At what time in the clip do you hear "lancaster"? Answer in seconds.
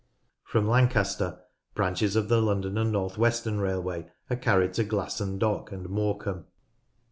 0.67-1.41